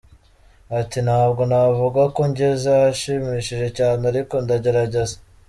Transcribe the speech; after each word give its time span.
Ati 0.79 0.99
"Ntabwo 1.07 1.41
navuga 1.51 2.01
ko 2.15 2.21
ngeze 2.29 2.67
ahashimishije 2.77 3.67
cyane 3.77 4.01
ariko 4.11 4.33
ndagerageza. 4.43 5.15